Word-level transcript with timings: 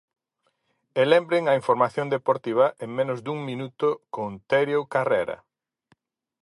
E 0.99 1.01
lembren 1.11 1.43
a 1.47 1.57
información 1.61 2.07
deportiva 2.15 2.65
en 2.83 2.89
menos 2.99 3.17
dun 3.25 3.39
minuto 3.49 3.87
con 4.15 4.29
Terio 4.51 4.81
Carrera. 4.93 5.37